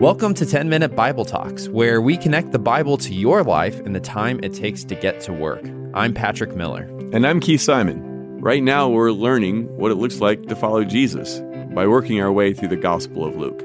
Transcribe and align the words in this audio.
Welcome 0.00 0.32
to 0.34 0.46
10 0.46 0.68
Minute 0.68 0.94
Bible 0.94 1.24
Talks, 1.24 1.68
where 1.70 2.00
we 2.00 2.16
connect 2.16 2.52
the 2.52 2.58
Bible 2.60 2.96
to 2.98 3.12
your 3.12 3.42
life 3.42 3.80
and 3.80 3.96
the 3.96 4.00
time 4.00 4.38
it 4.44 4.54
takes 4.54 4.84
to 4.84 4.94
get 4.94 5.20
to 5.22 5.32
work. 5.32 5.60
I'm 5.92 6.14
Patrick 6.14 6.54
Miller. 6.54 6.84
And 7.12 7.26
I'm 7.26 7.40
Keith 7.40 7.60
Simon. 7.60 8.40
Right 8.40 8.62
now, 8.62 8.88
we're 8.88 9.10
learning 9.10 9.76
what 9.76 9.90
it 9.90 9.96
looks 9.96 10.20
like 10.20 10.46
to 10.46 10.54
follow 10.54 10.84
Jesus 10.84 11.40
by 11.74 11.88
working 11.88 12.20
our 12.20 12.30
way 12.30 12.54
through 12.54 12.68
the 12.68 12.76
Gospel 12.76 13.24
of 13.24 13.34
Luke. 13.34 13.60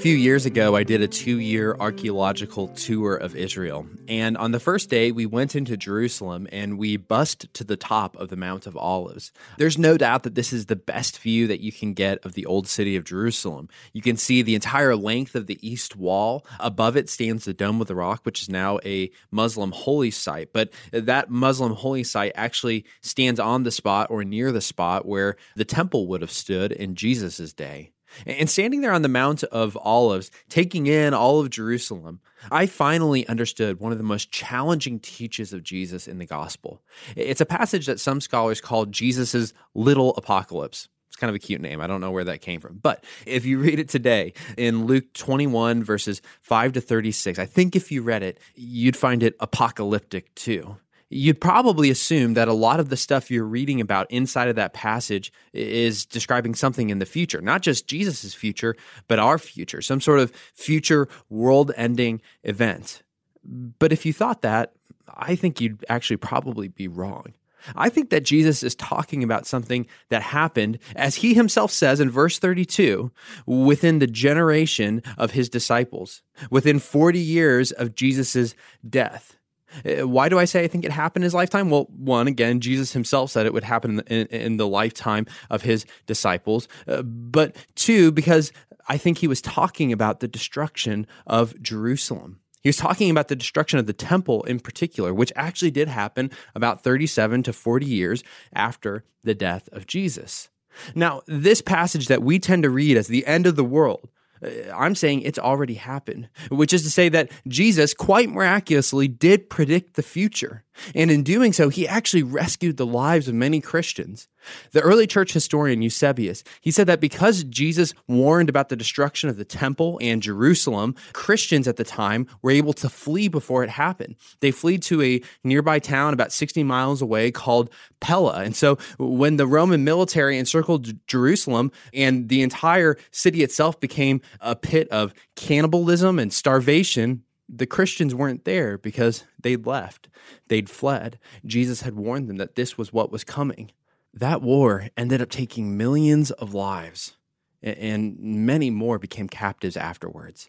A 0.00 0.02
few 0.02 0.16
years 0.16 0.46
ago, 0.46 0.76
I 0.76 0.82
did 0.82 1.02
a 1.02 1.08
two 1.08 1.40
year 1.40 1.76
archaeological 1.78 2.68
tour 2.68 3.16
of 3.16 3.36
Israel. 3.36 3.86
And 4.08 4.34
on 4.38 4.50
the 4.50 4.58
first 4.58 4.88
day, 4.88 5.12
we 5.12 5.26
went 5.26 5.54
into 5.54 5.76
Jerusalem 5.76 6.48
and 6.50 6.78
we 6.78 6.96
bussed 6.96 7.52
to 7.52 7.64
the 7.64 7.76
top 7.76 8.16
of 8.16 8.30
the 8.30 8.36
Mount 8.36 8.66
of 8.66 8.78
Olives. 8.78 9.30
There's 9.58 9.76
no 9.76 9.98
doubt 9.98 10.22
that 10.22 10.34
this 10.34 10.54
is 10.54 10.64
the 10.64 10.74
best 10.74 11.18
view 11.18 11.46
that 11.48 11.60
you 11.60 11.70
can 11.70 11.92
get 11.92 12.24
of 12.24 12.32
the 12.32 12.46
old 12.46 12.66
city 12.66 12.96
of 12.96 13.04
Jerusalem. 13.04 13.68
You 13.92 14.00
can 14.00 14.16
see 14.16 14.40
the 14.40 14.54
entire 14.54 14.96
length 14.96 15.34
of 15.34 15.46
the 15.46 15.58
east 15.60 15.96
wall. 15.96 16.46
Above 16.60 16.96
it 16.96 17.10
stands 17.10 17.44
the 17.44 17.52
Dome 17.52 17.82
of 17.82 17.86
the 17.86 17.94
Rock, 17.94 18.22
which 18.22 18.40
is 18.40 18.48
now 18.48 18.78
a 18.86 19.10
Muslim 19.30 19.70
holy 19.70 20.10
site. 20.10 20.54
But 20.54 20.72
that 20.92 21.28
Muslim 21.28 21.74
holy 21.74 22.04
site 22.04 22.32
actually 22.36 22.86
stands 23.02 23.38
on 23.38 23.64
the 23.64 23.70
spot 23.70 24.10
or 24.10 24.24
near 24.24 24.50
the 24.50 24.62
spot 24.62 25.04
where 25.04 25.36
the 25.56 25.66
temple 25.66 26.06
would 26.06 26.22
have 26.22 26.30
stood 26.30 26.72
in 26.72 26.94
Jesus' 26.94 27.52
day. 27.52 27.90
And 28.26 28.48
standing 28.50 28.80
there 28.80 28.92
on 28.92 29.02
the 29.02 29.08
Mount 29.08 29.42
of 29.44 29.76
Olives, 29.80 30.30
taking 30.48 30.86
in 30.86 31.14
all 31.14 31.40
of 31.40 31.50
Jerusalem, 31.50 32.20
I 32.50 32.66
finally 32.66 33.26
understood 33.28 33.80
one 33.80 33.92
of 33.92 33.98
the 33.98 34.04
most 34.04 34.30
challenging 34.30 34.98
teachings 34.98 35.52
of 35.52 35.62
Jesus 35.62 36.08
in 36.08 36.18
the 36.18 36.26
gospel. 36.26 36.82
It's 37.16 37.40
a 37.40 37.46
passage 37.46 37.86
that 37.86 38.00
some 38.00 38.20
scholars 38.20 38.60
call 38.60 38.86
Jesus' 38.86 39.52
little 39.74 40.14
apocalypse. 40.16 40.88
It's 41.08 41.16
kind 41.16 41.28
of 41.28 41.34
a 41.34 41.40
cute 41.40 41.60
name. 41.60 41.80
I 41.80 41.86
don't 41.86 42.00
know 42.00 42.12
where 42.12 42.24
that 42.24 42.40
came 42.40 42.60
from. 42.60 42.78
But 42.78 43.04
if 43.26 43.44
you 43.44 43.58
read 43.58 43.78
it 43.78 43.88
today 43.88 44.32
in 44.56 44.86
Luke 44.86 45.12
21, 45.14 45.82
verses 45.82 46.22
5 46.42 46.74
to 46.74 46.80
36, 46.80 47.38
I 47.38 47.46
think 47.46 47.74
if 47.74 47.90
you 47.90 48.02
read 48.02 48.22
it, 48.22 48.38
you'd 48.54 48.96
find 48.96 49.22
it 49.22 49.34
apocalyptic 49.40 50.34
too 50.34 50.76
you'd 51.10 51.40
probably 51.40 51.90
assume 51.90 52.34
that 52.34 52.48
a 52.48 52.52
lot 52.52 52.80
of 52.80 52.88
the 52.88 52.96
stuff 52.96 53.30
you're 53.30 53.44
reading 53.44 53.80
about 53.80 54.10
inside 54.10 54.48
of 54.48 54.56
that 54.56 54.72
passage 54.72 55.32
is 55.52 56.06
describing 56.06 56.54
something 56.54 56.88
in 56.88 57.00
the 57.00 57.06
future, 57.06 57.40
not 57.40 57.62
just 57.62 57.88
Jesus' 57.88 58.32
future, 58.32 58.76
but 59.08 59.18
our 59.18 59.36
future, 59.36 59.82
some 59.82 60.00
sort 60.00 60.20
of 60.20 60.32
future 60.54 61.08
world 61.28 61.72
ending 61.76 62.22
event. 62.44 63.02
But 63.44 63.92
if 63.92 64.06
you 64.06 64.12
thought 64.12 64.42
that, 64.42 64.72
I 65.08 65.34
think 65.34 65.60
you'd 65.60 65.84
actually 65.88 66.18
probably 66.18 66.68
be 66.68 66.86
wrong. 66.86 67.34
I 67.76 67.88
think 67.88 68.10
that 68.10 68.24
Jesus 68.24 68.62
is 68.62 68.74
talking 68.74 69.22
about 69.22 69.46
something 69.46 69.86
that 70.08 70.22
happened, 70.22 70.78
as 70.96 71.16
he 71.16 71.34
himself 71.34 71.70
says 71.70 72.00
in 72.00 72.10
verse 72.10 72.38
32, 72.38 73.10
within 73.46 73.98
the 73.98 74.06
generation 74.06 75.02
of 75.18 75.32
his 75.32 75.48
disciples, 75.48 76.22
within 76.50 76.78
40 76.78 77.18
years 77.18 77.72
of 77.72 77.94
Jesus' 77.94 78.54
death. 78.88 79.36
Uh, 79.84 80.06
why 80.06 80.28
do 80.28 80.38
I 80.38 80.44
say 80.44 80.64
I 80.64 80.68
think 80.68 80.84
it 80.84 80.92
happened 80.92 81.22
in 81.22 81.26
his 81.26 81.34
lifetime? 81.34 81.70
Well, 81.70 81.86
one, 81.96 82.26
again, 82.26 82.60
Jesus 82.60 82.92
himself 82.92 83.30
said 83.30 83.46
it 83.46 83.52
would 83.52 83.64
happen 83.64 84.00
in, 84.06 84.26
in 84.26 84.56
the 84.56 84.66
lifetime 84.66 85.26
of 85.50 85.62
his 85.62 85.86
disciples. 86.06 86.68
Uh, 86.86 87.02
but 87.02 87.56
two, 87.74 88.12
because 88.12 88.52
I 88.88 88.96
think 88.96 89.18
he 89.18 89.28
was 89.28 89.40
talking 89.40 89.92
about 89.92 90.20
the 90.20 90.28
destruction 90.28 91.06
of 91.26 91.60
Jerusalem. 91.62 92.40
He 92.62 92.68
was 92.68 92.76
talking 92.76 93.10
about 93.10 93.28
the 93.28 93.36
destruction 93.36 93.78
of 93.78 93.86
the 93.86 93.92
temple 93.92 94.42
in 94.42 94.60
particular, 94.60 95.14
which 95.14 95.32
actually 95.34 95.70
did 95.70 95.88
happen 95.88 96.30
about 96.54 96.82
37 96.82 97.42
to 97.44 97.52
40 97.52 97.86
years 97.86 98.22
after 98.52 99.04
the 99.24 99.34
death 99.34 99.68
of 99.72 99.86
Jesus. 99.86 100.50
Now, 100.94 101.22
this 101.26 101.62
passage 101.62 102.08
that 102.08 102.22
we 102.22 102.38
tend 102.38 102.62
to 102.64 102.70
read 102.70 102.96
as 102.96 103.08
the 103.08 103.26
end 103.26 103.46
of 103.46 103.56
the 103.56 103.64
world 103.64 104.08
Uh, 104.42 104.48
I'm 104.74 104.94
saying 104.94 105.22
it's 105.22 105.38
already 105.38 105.74
happened, 105.74 106.28
which 106.50 106.72
is 106.72 106.82
to 106.82 106.90
say 106.90 107.08
that 107.10 107.30
Jesus 107.46 107.94
quite 107.94 108.30
miraculously 108.30 109.08
did 109.08 109.50
predict 109.50 109.94
the 109.94 110.02
future. 110.02 110.64
And 110.94 111.10
in 111.10 111.22
doing 111.22 111.52
so, 111.52 111.68
he 111.68 111.86
actually 111.86 112.22
rescued 112.22 112.76
the 112.76 112.86
lives 112.86 113.28
of 113.28 113.34
many 113.34 113.60
Christians. 113.60 114.28
The 114.72 114.80
early 114.80 115.06
church 115.06 115.32
historian 115.32 115.82
Eusebius, 115.82 116.42
he 116.60 116.70
said 116.70 116.86
that 116.86 117.00
because 117.00 117.44
Jesus 117.44 117.94
warned 118.08 118.48
about 118.48 118.68
the 118.68 118.76
destruction 118.76 119.28
of 119.28 119.36
the 119.36 119.44
temple 119.44 119.98
and 120.02 120.22
Jerusalem, 120.22 120.94
Christians 121.12 121.68
at 121.68 121.76
the 121.76 121.84
time 121.84 122.26
were 122.42 122.50
able 122.50 122.72
to 122.74 122.88
flee 122.88 123.28
before 123.28 123.62
it 123.64 123.70
happened. 123.70 124.16
They 124.40 124.50
fled 124.50 124.82
to 124.82 125.02
a 125.02 125.20
nearby 125.44 125.78
town 125.78 126.12
about 126.12 126.32
60 126.32 126.62
miles 126.62 127.02
away 127.02 127.30
called 127.30 127.70
Pella. 128.00 128.42
And 128.42 128.56
so 128.56 128.78
when 128.98 129.36
the 129.36 129.46
Roman 129.46 129.84
military 129.84 130.38
encircled 130.38 131.06
Jerusalem 131.06 131.72
and 131.92 132.28
the 132.28 132.42
entire 132.42 132.96
city 133.10 133.42
itself 133.42 133.80
became 133.80 134.20
a 134.40 134.56
pit 134.56 134.88
of 134.90 135.14
cannibalism 135.36 136.18
and 136.18 136.32
starvation, 136.32 137.24
the 137.48 137.66
Christians 137.66 138.14
weren't 138.14 138.44
there 138.44 138.78
because 138.78 139.24
they'd 139.40 139.66
left. 139.66 140.08
They'd 140.48 140.70
fled. 140.70 141.18
Jesus 141.44 141.82
had 141.82 141.94
warned 141.94 142.28
them 142.28 142.36
that 142.36 142.54
this 142.54 142.78
was 142.78 142.92
what 142.92 143.10
was 143.10 143.24
coming. 143.24 143.72
That 144.12 144.42
war 144.42 144.88
ended 144.96 145.22
up 145.22 145.30
taking 145.30 145.76
millions 145.76 146.30
of 146.32 146.54
lives, 146.54 147.16
and 147.62 148.18
many 148.18 148.70
more 148.70 148.98
became 148.98 149.28
captives 149.28 149.76
afterwards 149.76 150.48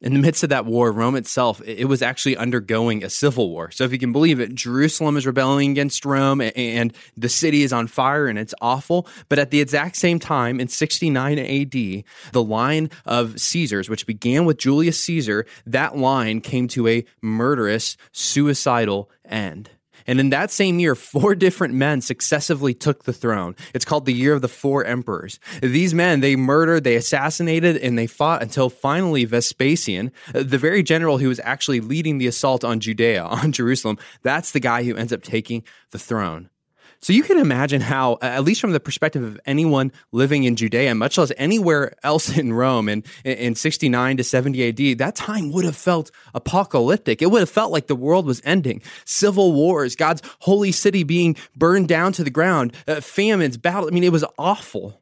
in 0.00 0.14
the 0.14 0.20
midst 0.20 0.44
of 0.44 0.50
that 0.50 0.64
war, 0.64 0.92
Rome 0.92 1.16
itself, 1.16 1.60
it 1.64 1.86
was 1.86 2.02
actually 2.02 2.36
undergoing 2.36 3.02
a 3.02 3.10
civil 3.10 3.50
war. 3.50 3.70
So 3.72 3.84
if 3.84 3.92
you 3.92 3.98
can 3.98 4.12
believe 4.12 4.38
it, 4.38 4.54
Jerusalem 4.54 5.16
is 5.16 5.26
rebelling 5.26 5.72
against 5.72 6.04
Rome 6.04 6.40
and 6.40 6.94
the 7.16 7.28
city 7.28 7.62
is 7.62 7.72
on 7.72 7.88
fire 7.88 8.28
and 8.28 8.38
it's 8.38 8.54
awful. 8.60 9.08
But 9.28 9.40
at 9.40 9.50
the 9.50 9.60
exact 9.60 9.96
same 9.96 10.20
time, 10.20 10.60
in 10.60 10.68
69 10.68 11.38
AD, 11.38 11.72
the 11.72 12.42
line 12.42 12.90
of 13.04 13.40
Caesars, 13.40 13.88
which 13.88 14.06
began 14.06 14.44
with 14.44 14.58
Julius 14.58 15.00
Caesar, 15.02 15.46
that 15.66 15.96
line 15.96 16.40
came 16.40 16.68
to 16.68 16.86
a 16.86 17.04
murderous, 17.20 17.96
suicidal 18.12 19.10
end. 19.24 19.70
And 20.08 20.18
in 20.18 20.30
that 20.30 20.50
same 20.50 20.80
year, 20.80 20.96
four 20.96 21.34
different 21.36 21.74
men 21.74 22.00
successively 22.00 22.74
took 22.74 23.04
the 23.04 23.12
throne. 23.12 23.54
It's 23.74 23.84
called 23.84 24.06
the 24.06 24.12
year 24.12 24.32
of 24.32 24.42
the 24.42 24.48
four 24.48 24.84
emperors. 24.84 25.38
These 25.62 25.94
men, 25.94 26.20
they 26.20 26.34
murdered, 26.34 26.82
they 26.82 26.96
assassinated, 26.96 27.76
and 27.76 27.96
they 27.96 28.08
fought 28.08 28.42
until 28.42 28.70
finally 28.70 29.24
Vespasian, 29.26 30.10
uh, 30.34 30.42
the 30.42 30.58
very 30.58 30.82
general 30.82 31.18
who 31.18 31.28
was 31.28 31.40
actually 31.44 31.80
leading 31.80 32.18
the 32.18 32.26
assault 32.26 32.64
on 32.64 32.80
Judea, 32.80 33.22
on 33.24 33.52
Jerusalem, 33.52 33.98
that's 34.22 34.50
the 34.52 34.60
guy 34.60 34.82
who 34.82 34.96
ends 34.96 35.12
up 35.12 35.22
taking 35.22 35.62
the 35.92 35.98
throne. 35.98 36.48
So 37.00 37.12
you 37.12 37.22
can 37.22 37.38
imagine 37.38 37.80
how, 37.80 38.18
at 38.20 38.42
least 38.42 38.60
from 38.60 38.72
the 38.72 38.80
perspective 38.80 39.22
of 39.22 39.40
anyone 39.46 39.92
living 40.10 40.44
in 40.44 40.56
Judea, 40.56 40.94
much 40.94 41.16
less 41.16 41.30
anywhere 41.36 41.94
else 42.02 42.36
in 42.36 42.52
Rome 42.52 42.88
in, 42.88 43.04
in 43.24 43.54
69 43.54 44.16
to 44.16 44.24
70 44.24 44.68
AD, 44.92 44.98
that 44.98 45.14
time 45.14 45.52
would 45.52 45.64
have 45.64 45.76
felt 45.76 46.10
apocalyptic. 46.34 47.22
It 47.22 47.30
would 47.30 47.40
have 47.40 47.50
felt 47.50 47.70
like 47.70 47.86
the 47.86 47.94
world 47.94 48.26
was 48.26 48.42
ending. 48.44 48.82
Civil 49.04 49.52
wars, 49.52 49.94
God's 49.94 50.22
holy 50.40 50.72
city 50.72 51.04
being 51.04 51.36
burned 51.56 51.88
down 51.88 52.12
to 52.14 52.24
the 52.24 52.30
ground, 52.30 52.74
uh, 52.88 53.00
famines, 53.00 53.56
battle. 53.56 53.88
I 53.88 53.90
mean, 53.90 54.04
it 54.04 54.12
was 54.12 54.24
awful. 54.36 55.00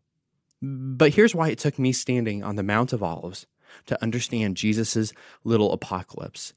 But 0.61 1.15
here's 1.15 1.35
why 1.35 1.49
it 1.49 1.59
took 1.59 1.79
me 1.79 1.93
standing 1.93 2.43
on 2.43 2.57
the 2.57 2.63
Mount 2.63 2.93
of 2.93 3.03
Olives 3.03 3.47
to 3.87 4.03
understand 4.03 4.57
Jesus' 4.57 5.13
little 5.45 5.73
apocalypse. 5.73 6.53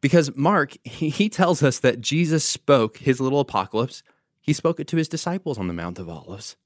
Because 0.00 0.34
Mark, 0.34 0.76
he 0.84 1.28
tells 1.28 1.62
us 1.62 1.78
that 1.80 2.00
Jesus 2.00 2.44
spoke 2.44 2.98
his 2.98 3.20
little 3.20 3.40
apocalypse 3.40 4.02
he 4.40 4.52
spoke 4.52 4.80
it 4.80 4.88
to 4.88 4.96
his 4.96 5.08
disciples 5.08 5.58
on 5.58 5.68
the 5.68 5.74
Mount 5.74 5.98
of 5.98 6.08
Olives. 6.08 6.56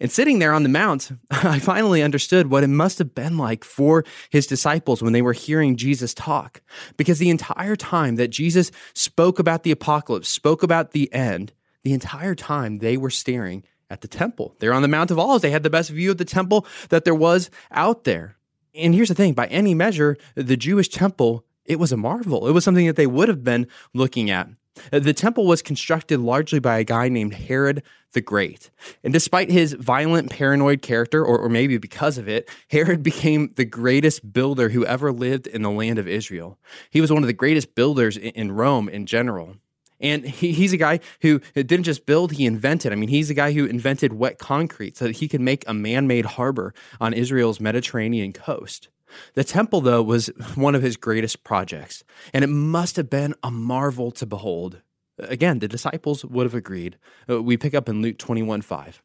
And 0.00 0.10
sitting 0.10 0.38
there 0.38 0.52
on 0.52 0.62
the 0.62 0.68
Mount, 0.68 1.10
I 1.30 1.58
finally 1.58 2.02
understood 2.02 2.50
what 2.50 2.64
it 2.64 2.68
must 2.68 2.98
have 2.98 3.14
been 3.14 3.36
like 3.36 3.64
for 3.64 4.04
his 4.30 4.46
disciples 4.46 5.02
when 5.02 5.12
they 5.12 5.22
were 5.22 5.32
hearing 5.32 5.76
Jesus 5.76 6.14
talk. 6.14 6.62
Because 6.96 7.18
the 7.18 7.30
entire 7.30 7.76
time 7.76 8.16
that 8.16 8.28
Jesus 8.28 8.70
spoke 8.94 9.38
about 9.38 9.62
the 9.62 9.70
apocalypse, 9.70 10.28
spoke 10.28 10.62
about 10.62 10.92
the 10.92 11.12
end, 11.12 11.52
the 11.82 11.92
entire 11.92 12.34
time 12.34 12.78
they 12.78 12.96
were 12.96 13.10
staring 13.10 13.64
at 13.90 14.00
the 14.00 14.08
temple. 14.08 14.54
They're 14.58 14.74
on 14.74 14.82
the 14.82 14.88
Mount 14.88 15.10
of 15.10 15.18
Olives. 15.18 15.42
They 15.42 15.50
had 15.50 15.62
the 15.62 15.70
best 15.70 15.90
view 15.90 16.10
of 16.10 16.18
the 16.18 16.24
temple 16.24 16.66
that 16.90 17.04
there 17.04 17.14
was 17.14 17.50
out 17.70 18.04
there. 18.04 18.36
And 18.74 18.94
here's 18.94 19.08
the 19.08 19.14
thing 19.14 19.32
by 19.32 19.46
any 19.46 19.74
measure, 19.74 20.16
the 20.34 20.56
Jewish 20.56 20.88
temple, 20.88 21.44
it 21.64 21.78
was 21.78 21.92
a 21.92 21.96
marvel. 21.96 22.46
It 22.46 22.52
was 22.52 22.64
something 22.64 22.86
that 22.86 22.96
they 22.96 23.06
would 23.06 23.28
have 23.28 23.44
been 23.44 23.66
looking 23.94 24.30
at. 24.30 24.48
Uh, 24.92 24.98
the 24.98 25.12
temple 25.12 25.46
was 25.46 25.62
constructed 25.62 26.20
largely 26.20 26.58
by 26.58 26.78
a 26.78 26.84
guy 26.84 27.08
named 27.08 27.34
Herod 27.34 27.82
the 28.12 28.20
Great. 28.20 28.70
And 29.04 29.12
despite 29.12 29.50
his 29.50 29.74
violent, 29.74 30.30
paranoid 30.30 30.82
character, 30.82 31.24
or, 31.24 31.38
or, 31.38 31.48
maybe 31.48 31.76
because 31.76 32.16
of 32.16 32.28
it, 32.28 32.48
Herod 32.70 33.02
became 33.02 33.52
the 33.56 33.64
greatest 33.64 34.32
builder 34.32 34.70
who 34.70 34.86
ever 34.86 35.12
lived 35.12 35.46
in 35.46 35.62
the 35.62 35.70
land 35.70 35.98
of 35.98 36.08
Israel. 36.08 36.58
He 36.90 37.00
was 37.00 37.12
one 37.12 37.22
of 37.22 37.26
the 37.26 37.32
greatest 37.32 37.74
builders 37.74 38.16
in, 38.16 38.30
in 38.30 38.52
Rome 38.52 38.88
in 38.88 39.06
general. 39.06 39.56
And 40.00 40.24
he, 40.24 40.52
he's 40.52 40.72
a 40.72 40.76
guy 40.78 41.00
who 41.20 41.40
didn't 41.54 41.82
just 41.82 42.06
build, 42.06 42.32
he 42.32 42.46
invented. 42.46 42.92
I 42.92 42.96
mean, 42.96 43.08
he's 43.08 43.28
the 43.28 43.34
guy 43.34 43.52
who 43.52 43.66
invented 43.66 44.12
wet 44.12 44.38
concrete 44.38 44.96
so 44.96 45.06
that 45.06 45.16
he 45.16 45.28
could 45.28 45.40
make 45.40 45.64
a 45.66 45.74
man 45.74 46.06
made 46.06 46.24
harbor 46.24 46.72
on 47.00 47.12
Israel's 47.12 47.60
Mediterranean 47.60 48.32
coast. 48.32 48.88
The 49.34 49.44
temple, 49.44 49.80
though, 49.80 50.02
was 50.02 50.26
one 50.54 50.74
of 50.74 50.82
his 50.82 50.96
greatest 50.96 51.44
projects, 51.44 52.04
and 52.32 52.44
it 52.44 52.48
must 52.48 52.96
have 52.96 53.10
been 53.10 53.34
a 53.42 53.50
marvel 53.50 54.10
to 54.12 54.26
behold. 54.26 54.82
Again, 55.18 55.58
the 55.58 55.68
disciples 55.68 56.24
would 56.24 56.44
have 56.44 56.54
agreed. 56.54 56.98
Uh, 57.28 57.42
we 57.42 57.56
pick 57.56 57.74
up 57.74 57.88
in 57.88 58.02
Luke 58.02 58.18
21 58.18 58.62
5. 58.62 59.02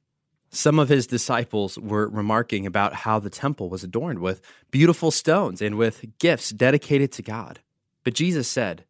Some 0.49 0.77
of 0.77 0.89
his 0.89 1.07
disciples 1.07 1.79
were 1.79 2.07
remarking 2.07 2.67
about 2.67 2.93
how 2.93 3.17
the 3.17 3.31
temple 3.31 3.69
was 3.69 3.83
adorned 3.83 4.19
with 4.19 4.39
beautiful 4.69 5.09
stones 5.09 5.63
and 5.63 5.79
with 5.79 6.05
gifts 6.19 6.51
dedicated 6.51 7.11
to 7.13 7.23
God. 7.23 7.59
But 8.03 8.13
Jesus 8.13 8.47
said, 8.47 8.85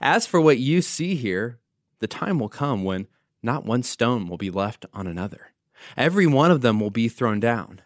As 0.00 0.26
for 0.26 0.40
what 0.40 0.58
you 0.58 0.80
see 0.80 1.14
here, 1.14 1.58
the 1.98 2.06
time 2.06 2.38
will 2.38 2.48
come 2.48 2.84
when 2.84 3.06
not 3.42 3.66
one 3.66 3.82
stone 3.82 4.28
will 4.28 4.38
be 4.38 4.50
left 4.50 4.86
on 4.94 5.06
another. 5.06 5.52
Every 5.96 6.26
one 6.26 6.50
of 6.50 6.62
them 6.62 6.80
will 6.80 6.90
be 6.90 7.08
thrown 7.08 7.38
down. 7.38 7.82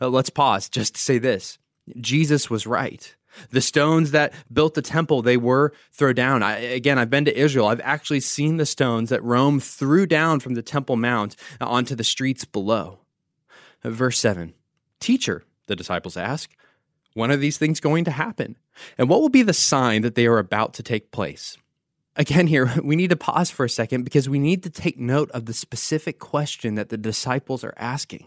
Uh, 0.00 0.08
let's 0.08 0.30
pause 0.30 0.68
just 0.68 0.94
to 0.96 1.00
say 1.00 1.16
this 1.16 1.58
Jesus 2.00 2.48
was 2.48 2.66
right. 2.66 3.14
The 3.50 3.60
stones 3.60 4.12
that 4.12 4.32
built 4.52 4.74
the 4.74 4.82
temple, 4.82 5.22
they 5.22 5.36
were 5.36 5.72
thrown 5.92 6.14
down. 6.14 6.42
I, 6.42 6.56
again, 6.58 6.98
I've 6.98 7.10
been 7.10 7.24
to 7.24 7.36
Israel. 7.36 7.66
I've 7.66 7.80
actually 7.80 8.20
seen 8.20 8.58
the 8.58 8.66
stones 8.66 9.10
that 9.10 9.22
Rome 9.24 9.58
threw 9.60 10.06
down 10.06 10.40
from 10.40 10.54
the 10.54 10.62
Temple 10.62 10.96
Mount 10.96 11.34
onto 11.60 11.94
the 11.94 12.04
streets 12.04 12.44
below. 12.44 13.00
Verse 13.82 14.18
7 14.18 14.54
Teacher, 15.00 15.44
the 15.66 15.76
disciples 15.76 16.16
ask, 16.16 16.50
when 17.14 17.30
are 17.30 17.36
these 17.36 17.58
things 17.58 17.80
going 17.80 18.04
to 18.04 18.10
happen? 18.10 18.56
And 18.98 19.08
what 19.08 19.20
will 19.20 19.28
be 19.28 19.42
the 19.42 19.52
sign 19.52 20.02
that 20.02 20.14
they 20.14 20.26
are 20.26 20.38
about 20.38 20.74
to 20.74 20.82
take 20.82 21.12
place? 21.12 21.56
Again, 22.16 22.46
here, 22.46 22.72
we 22.82 22.96
need 22.96 23.10
to 23.10 23.16
pause 23.16 23.50
for 23.50 23.64
a 23.64 23.70
second 23.70 24.02
because 24.04 24.28
we 24.28 24.38
need 24.38 24.62
to 24.64 24.70
take 24.70 24.98
note 24.98 25.30
of 25.30 25.46
the 25.46 25.54
specific 25.54 26.18
question 26.18 26.74
that 26.74 26.88
the 26.88 26.96
disciples 26.96 27.64
are 27.64 27.74
asking. 27.76 28.26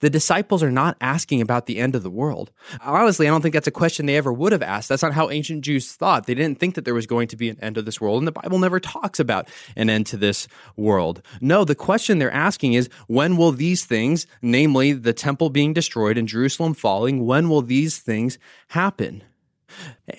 The 0.00 0.10
disciples 0.10 0.62
are 0.62 0.70
not 0.70 0.96
asking 1.00 1.40
about 1.40 1.66
the 1.66 1.78
end 1.78 1.94
of 1.94 2.02
the 2.02 2.10
world. 2.10 2.50
Honestly, 2.80 3.26
I 3.26 3.30
don't 3.30 3.42
think 3.42 3.54
that's 3.54 3.66
a 3.66 3.72
question 3.72 4.06
they 4.06 4.16
ever 4.16 4.32
would 4.32 4.52
have 4.52 4.62
asked. 4.62 4.88
That's 4.88 5.02
not 5.02 5.14
how 5.14 5.30
ancient 5.30 5.62
Jews 5.64 5.92
thought. 5.92 6.26
They 6.26 6.34
didn't 6.34 6.58
think 6.58 6.74
that 6.74 6.84
there 6.84 6.94
was 6.94 7.06
going 7.06 7.28
to 7.28 7.36
be 7.36 7.48
an 7.48 7.58
end 7.60 7.78
of 7.78 7.84
this 7.84 8.00
world, 8.00 8.18
and 8.18 8.26
the 8.26 8.32
Bible 8.32 8.58
never 8.58 8.80
talks 8.80 9.20
about 9.20 9.48
an 9.76 9.90
end 9.90 10.06
to 10.06 10.16
this 10.16 10.48
world. 10.76 11.22
No, 11.40 11.64
the 11.64 11.74
question 11.74 12.18
they're 12.18 12.30
asking 12.30 12.74
is 12.74 12.88
when 13.06 13.36
will 13.36 13.52
these 13.52 13.84
things, 13.84 14.26
namely 14.42 14.92
the 14.92 15.12
temple 15.12 15.50
being 15.50 15.72
destroyed 15.72 16.18
and 16.18 16.28
Jerusalem 16.28 16.74
falling, 16.74 17.26
when 17.26 17.48
will 17.48 17.62
these 17.62 17.98
things 17.98 18.38
happen? 18.68 19.22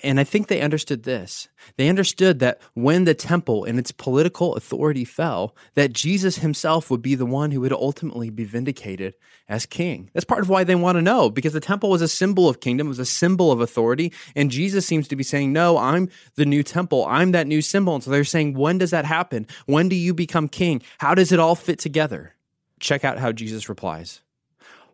And 0.02 0.20
I 0.20 0.24
think 0.24 0.48
they 0.48 0.60
understood 0.60 1.02
this. 1.04 1.48
They 1.76 1.88
understood 1.88 2.38
that 2.40 2.60
when 2.74 3.04
the 3.04 3.14
temple 3.14 3.64
and 3.64 3.78
its 3.78 3.92
political 3.92 4.54
authority 4.54 5.04
fell, 5.04 5.54
that 5.74 5.92
Jesus 5.92 6.38
himself 6.38 6.90
would 6.90 7.02
be 7.02 7.14
the 7.14 7.26
one 7.26 7.50
who 7.50 7.60
would 7.60 7.72
ultimately 7.72 8.30
be 8.30 8.44
vindicated 8.44 9.14
as 9.48 9.66
king. 9.66 10.10
That's 10.12 10.24
part 10.24 10.42
of 10.42 10.48
why 10.48 10.64
they 10.64 10.74
want 10.74 10.96
to 10.96 11.02
know, 11.02 11.30
because 11.30 11.52
the 11.52 11.60
temple 11.60 11.90
was 11.90 12.02
a 12.02 12.08
symbol 12.08 12.48
of 12.48 12.60
kingdom, 12.60 12.86
it 12.86 12.90
was 12.90 12.98
a 12.98 13.06
symbol 13.06 13.50
of 13.50 13.60
authority. 13.60 14.12
And 14.36 14.50
Jesus 14.50 14.86
seems 14.86 15.08
to 15.08 15.16
be 15.16 15.24
saying, 15.24 15.52
No, 15.52 15.78
I'm 15.78 16.10
the 16.34 16.46
new 16.46 16.62
temple. 16.62 17.06
I'm 17.06 17.32
that 17.32 17.46
new 17.46 17.62
symbol. 17.62 17.94
And 17.94 18.04
so 18.04 18.10
they're 18.10 18.24
saying, 18.24 18.54
When 18.54 18.78
does 18.78 18.90
that 18.90 19.04
happen? 19.04 19.46
When 19.66 19.88
do 19.88 19.96
you 19.96 20.14
become 20.14 20.48
king? 20.48 20.82
How 20.98 21.14
does 21.14 21.32
it 21.32 21.40
all 21.40 21.54
fit 21.54 21.78
together? 21.78 22.34
Check 22.80 23.04
out 23.04 23.18
how 23.18 23.32
Jesus 23.32 23.68
replies 23.68 24.20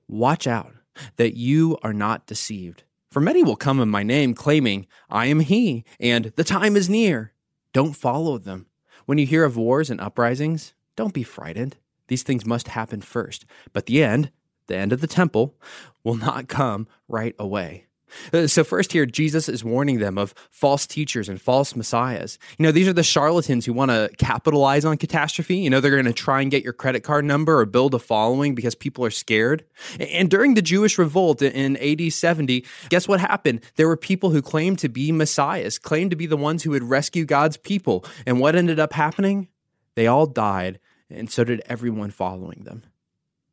Watch 0.09 0.47
out 0.47 0.73
that 1.17 1.37
you 1.37 1.77
are 1.83 1.93
not 1.93 2.27
deceived. 2.27 2.85
For 3.15 3.21
many 3.21 3.45
will 3.45 3.55
come 3.55 3.79
in 3.79 3.89
my 3.91 4.03
name, 4.03 4.35
claiming, 4.35 4.89
I 5.09 5.27
am 5.27 5.39
he, 5.39 5.85
and 6.01 6.33
the 6.35 6.43
time 6.43 6.75
is 6.75 6.91
near. 6.91 7.33
Don't 7.73 7.93
follow 7.93 8.39
them. 8.39 8.67
When 9.07 9.19
you 9.19 9.25
hear 9.25 9.45
of 9.45 9.57
wars 9.57 9.89
and 9.89 10.01
uprisings, 10.01 10.75
don't 10.97 11.15
be 11.15 11.23
frightened. 11.23 11.77
These 12.09 12.25
things 12.25 12.45
must 12.45 12.67
happen 12.67 13.03
first, 13.03 13.45
but 13.73 13.87
the 13.87 14.03
end, 14.03 14.33
the 14.67 14.77
end 14.77 14.93
of 14.93 15.01
the 15.01 15.07
temple, 15.07 15.55
will 16.03 16.17
not 16.17 16.49
come 16.49 16.89
right 17.07 17.37
away. 17.39 17.87
Uh, 18.33 18.47
so, 18.47 18.65
first 18.65 18.93
here, 18.93 19.07
Jesus 19.07 19.49
is 19.49 19.65
warning 19.65 19.99
them 19.99 20.19
of 20.19 20.35
false 20.51 20.87
teachers 20.87 21.29
and 21.29 21.41
false 21.41 21.77
messiahs. 21.77 22.39
You 22.59 22.65
know, 22.65 22.73
these 22.73 22.89
are 22.89 22.93
the 22.93 23.03
charlatans 23.03 23.67
who 23.67 23.73
want 23.73 23.91
to 23.91 24.11
capitalize 24.19 24.85
on 24.85 24.97
catastrophe. 24.97 25.57
You 25.57 25.71
know, 25.71 25.81
they're 25.81 25.91
going 25.91 26.05
to 26.05 26.13
try 26.13 26.41
and 26.41 26.51
get 26.51 26.65
your 26.65 26.73
credit 26.73 27.01
card 27.01 27.25
number 27.25 27.59
or 27.59 27.67
build 27.67 27.95
a 27.95 27.99
following 27.99 28.55
because 28.55 28.75
people 28.75 29.05
are 29.05 29.11
scared. 29.11 29.65
And 29.99 30.31
during 30.31 30.55
the 30.55 30.63
Jewish 30.63 30.99
revolt 30.99 31.43
in 31.43 31.77
AD 31.77 32.13
70, 32.13 32.65
guess 32.89 33.07
what 33.07 33.21
happened? 33.21 33.61
There 33.77 33.89
were 33.89 33.97
people 33.97 34.31
who 34.31 34.43
claimed 34.43 34.79
to 34.81 34.89
be 34.89 35.13
messiahs, 35.13 35.79
claimed 35.79 36.11
to 36.11 36.17
be 36.17 36.27
the 36.27 36.37
ones 36.37 36.63
who 36.63 36.71
would 36.71 36.85
rescue 36.85 37.25
God's 37.25 37.57
people. 37.57 38.05
And 38.27 38.41
what 38.41 38.57
ended 38.57 38.81
up 38.81 38.93
happening? 38.93 39.49
They 39.95 40.07
all 40.07 40.27
died, 40.27 40.81
and 41.09 41.31
so 41.31 41.45
did 41.45 41.63
everyone 41.67 42.11
following 42.11 42.65
them. 42.65 42.85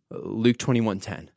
Luke 0.10 0.58
21:10. 0.58 1.30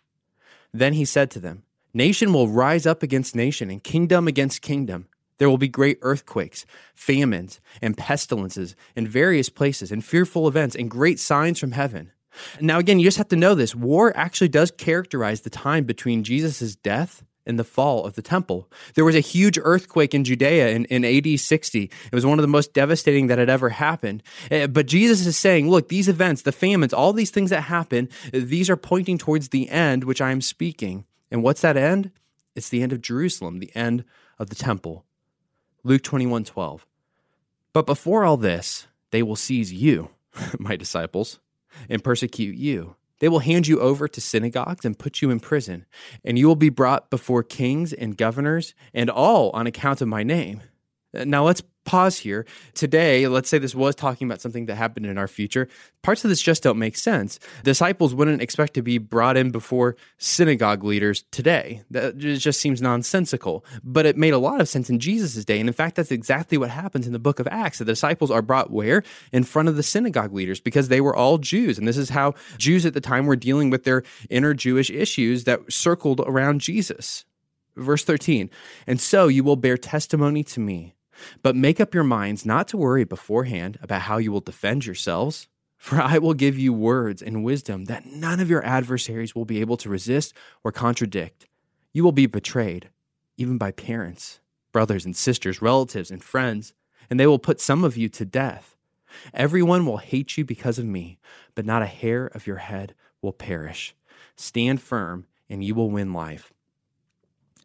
Then 0.73 0.95
he 0.95 1.05
said 1.05 1.31
to 1.33 1.41
them, 1.41 1.64
Nation 1.97 2.33
will 2.33 2.49
rise 2.49 2.87
up 2.87 3.05
against 3.05 3.37
nation 3.37 3.71
and 3.71 3.83
kingdom 3.83 4.27
against 4.27 4.63
kingdom. 4.63 5.07
There 5.39 5.49
will 5.49 5.59
be 5.59 5.69
great 5.69 5.99
earthquakes, 6.03 6.67
famines, 6.93 7.61
and 7.81 7.97
pestilences 7.97 8.75
in 8.97 9.07
various 9.07 9.49
places, 9.49 9.93
and 9.93 10.05
fearful 10.05 10.49
events, 10.49 10.75
and 10.75 10.91
great 10.91 11.21
signs 11.21 11.61
from 11.61 11.73
heaven. 11.73 12.11
Now, 12.61 12.81
again, 12.81 12.99
you 12.99 13.05
just 13.05 13.19
have 13.19 13.29
to 13.29 13.37
know 13.37 13.55
this. 13.55 13.77
War 13.77 14.13
actually 14.17 14.49
does 14.49 14.73
characterize 14.73 15.43
the 15.43 15.51
time 15.51 15.85
between 15.85 16.25
Jesus' 16.25 16.75
death 16.75 17.23
and 17.47 17.59
the 17.59 17.65
fall 17.65 18.05
of 18.05 18.15
the 18.15 18.23
temple. 18.23 18.69
There 18.95 19.05
was 19.05 19.15
a 19.15 19.21
huge 19.21 19.59
earthquake 19.63 20.15
in 20.15 20.25
Judea 20.25 20.71
in, 20.71 20.87
in 20.87 21.05
AD 21.05 21.39
60. 21.39 21.83
It 21.83 22.15
was 22.15 22.27
one 22.27 22.39
of 22.39 22.43
the 22.43 22.49
most 22.49 22.73
devastating 22.73 23.29
that 23.29 23.39
had 23.39 23.51
ever 23.51 23.69
happened. 23.69 24.23
Eh, 24.51 24.67
but 24.67 24.87
Jesus 24.87 25.27
is 25.27 25.37
saying, 25.37 25.71
look, 25.71 25.89
these 25.89 26.09
events, 26.09 26.43
the 26.43 26.53
famines, 26.53 26.93
all 26.93 27.13
these 27.13 27.31
things 27.31 27.51
that 27.51 27.63
happen, 27.63 28.09
these 28.33 28.71
are 28.71 28.77
pointing 28.77 29.19
towards 29.19 29.51
the 29.51 29.69
end, 29.69 30.05
which 30.05 30.21
I 30.21 30.33
am 30.33 30.41
speaking. 30.41 31.05
And 31.31 31.43
what's 31.43 31.61
that 31.63 31.77
end? 31.77 32.11
It's 32.55 32.69
the 32.69 32.83
end 32.83 32.93
of 32.93 33.01
Jerusalem, 33.01 33.59
the 33.59 33.75
end 33.75 34.05
of 34.39 34.49
the 34.49 34.55
temple. 34.55 35.05
Luke 35.83 36.03
21 36.03 36.45
12. 36.45 36.87
But 37.73 37.87
before 37.87 38.25
all 38.25 38.37
this, 38.37 38.87
they 39.11 39.23
will 39.23 39.37
seize 39.37 39.73
you, 39.73 40.11
my 40.59 40.77
disciples, 40.77 41.41
and 41.89 42.05
persecute 42.05 42.57
you. 42.57 42.97
They 43.21 43.29
will 43.29 43.41
hand 43.41 43.67
you 43.67 43.81
over 43.81 44.07
to 44.09 44.21
synagogues 44.21 44.85
and 44.85 44.99
put 44.99 45.23
you 45.23 45.31
in 45.31 45.41
prison, 45.41 45.87
and 46.25 46.39
you 46.39 46.47
will 46.47 46.57
be 46.57 46.69
brought 46.69 47.11
before 47.11 47.43
kings 47.43 47.93
and 47.93 48.17
governors, 48.17 48.75
and 48.93 49.09
all 49.09 49.51
on 49.51 49.67
account 49.67 50.01
of 50.01 50.09
my 50.09 50.23
name. 50.23 50.63
Now 51.25 51.45
let's 51.45 51.63
pause 51.85 52.19
here. 52.19 52.47
Today, 52.75 53.29
let's 53.29 53.49
say 53.49 53.59
this 53.59 53.75
was 53.75 53.95
talking 53.95 54.27
about 54.27 54.41
something 54.41 54.67
that 54.67 54.77
happened 54.77 55.07
in 55.07 55.19
our 55.19 55.29
future. 55.29 55.69
Parts 56.03 56.25
of 56.25 56.31
this 56.31 56.41
just 56.41 56.63
don't 56.63 56.79
make 56.79 56.97
sense. 56.97 57.39
Disciples 57.63 58.15
wouldn't 58.15 58.43
expect 58.43 58.75
to 58.75 58.83
be 58.83 58.99
brought 58.99 59.37
in 59.37 59.51
before 59.51 59.97
synagogue 60.19 60.83
leaders 60.83 61.25
today. 61.31 61.83
That 61.91 62.17
just 62.17 62.61
seems 62.61 62.81
nonsensical. 62.81 63.65
But 63.83 64.07
it 64.07 64.17
made 64.17 64.35
a 64.35 64.39
lot 64.39 64.61
of 64.61 64.69
sense 64.69 64.91
in 64.91 64.99
Jesus' 64.99 65.45
day. 65.45 65.61
And 65.61 65.69
in 65.69 65.75
fact, 65.75 65.97
that's 65.97 66.11
exactly 66.11 66.59
what 66.59 66.71
happens 66.71 67.07
in 67.07 67.13
the 67.13 67.19
book 67.19 67.39
of 67.39 67.49
Acts. 67.51 67.79
The 67.79 67.85
disciples 67.85 68.31
are 68.31 68.43
brought 68.43 68.71
where? 68.71 69.03
In 69.33 69.45
front 69.45 69.69
of 69.69 69.77
the 69.77 69.83
synagogue 69.83 70.33
leaders 70.33 70.61
because 70.61 70.89
they 70.89 71.01
were 71.01 71.15
all 71.15 71.39
Jews. 71.39 71.79
And 71.79 71.87
this 71.87 71.99
is 71.99 72.11
how 72.11 72.35
Jews 72.59 72.87
at 72.87 72.95
the 72.95 73.01
time 73.01 73.27
were 73.27 73.37
dealing 73.37 73.71
with 73.71 73.85
their 73.85 74.03
inner 74.31 74.55
Jewish 74.55 74.91
issues 74.91 75.45
that 75.45 75.73
circled 75.73 76.21
around 76.21 76.61
Jesus. 76.61 77.25
Verse 77.77 78.05
13, 78.05 78.51
and 78.87 79.01
so 79.01 79.27
you 79.27 79.43
will 79.43 79.57
bear 79.57 79.77
testimony 79.77 80.45
to 80.45 80.61
me 80.61 80.94
but 81.43 81.57
make 81.57 81.81
up 81.81 81.95
your 81.95 82.05
minds 82.05 82.47
not 82.47 82.69
to 82.69 82.77
worry 82.77 83.05
beforehand 83.05 83.79
about 83.83 84.03
how 84.03 84.19
you 84.19 84.33
will 84.33 84.41
defend 84.41 84.87
yourselves. 84.87 85.49
For 85.77 86.01
I 86.01 86.17
will 86.17 86.33
give 86.33 86.59
you 86.59 86.73
words 86.73 87.21
and 87.21 87.45
wisdom 87.45 87.85
that 87.87 88.07
none 88.07 88.41
of 88.41 88.49
your 88.49 88.65
adversaries 88.65 89.35
will 89.35 89.45
be 89.45 89.61
able 89.61 89.77
to 89.77 89.91
resist 89.91 90.33
or 90.63 90.73
contradict. 90.73 91.47
You 91.93 92.03
will 92.03 92.13
be 92.13 92.25
betrayed, 92.25 92.89
even 93.37 93.59
by 93.59 93.71
parents, 93.71 94.41
brothers 94.73 95.05
and 95.05 95.15
sisters, 95.15 95.61
relatives 95.61 96.11
and 96.11 96.25
friends, 96.25 96.73
and 97.11 97.21
they 97.21 97.27
will 97.27 97.39
put 97.39 97.61
some 97.61 97.85
of 97.85 97.99
you 97.99 98.09
to 98.09 98.25
death. 98.25 98.79
Everyone 99.35 99.85
will 99.85 99.99
hate 99.99 100.39
you 100.39 100.45
because 100.47 100.79
of 100.79 100.87
me, 100.87 101.19
but 101.55 101.67
not 101.67 101.83
a 101.83 101.87
hair 101.87 102.29
of 102.29 102.47
your 102.47 102.57
head 102.57 102.95
will 103.21 103.35
perish. 103.35 103.95
Stand 104.37 104.81
firm, 104.81 105.27
and 105.51 105.63
you 105.63 105.75
will 105.75 105.91
win 105.91 106.15
life. 106.15 106.54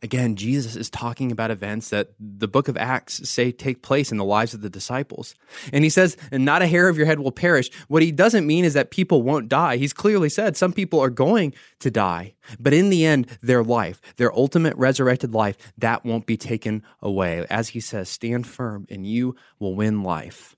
Again, 0.01 0.37
Jesus 0.37 0.77
is 0.77 0.89
talking 0.89 1.29
about 1.29 1.51
events 1.51 1.89
that 1.89 2.11
the 2.19 2.47
book 2.47 2.69
of 2.69 2.77
Acts 2.77 3.27
say 3.29 3.51
take 3.51 3.81
place 3.81 4.11
in 4.11 4.17
the 4.17 4.23
lives 4.23 4.53
of 4.53 4.61
the 4.61 4.69
disciples. 4.69 5.35
And 5.73 5.83
he 5.83 5.89
says, 5.89 6.15
and 6.31 6.45
not 6.45 6.61
a 6.61 6.67
hair 6.67 6.87
of 6.87 6.95
your 6.95 7.05
head 7.05 7.19
will 7.19 7.33
perish. 7.33 7.69
What 7.89 8.01
he 8.01 8.13
doesn't 8.13 8.47
mean 8.47 8.63
is 8.63 8.75
that 8.75 8.91
people 8.91 9.23
won't 9.23 9.49
die. 9.49 9.75
He's 9.75 9.91
clearly 9.91 10.29
said 10.29 10.55
some 10.55 10.71
people 10.71 11.01
are 11.01 11.09
going 11.09 11.53
to 11.79 11.91
die. 11.91 12.35
But 12.59 12.73
in 12.73 12.89
the 12.89 13.05
end, 13.05 13.27
their 13.41 13.61
life, 13.61 13.99
their 14.15 14.33
ultimate 14.33 14.77
resurrected 14.77 15.33
life, 15.33 15.57
that 15.77 16.05
won't 16.05 16.25
be 16.25 16.37
taken 16.37 16.81
away. 17.01 17.45
As 17.49 17.69
he 17.69 17.81
says, 17.81 18.07
stand 18.07 18.47
firm 18.47 18.87
and 18.89 19.05
you 19.05 19.35
will 19.59 19.75
win 19.75 20.01
life. 20.01 20.55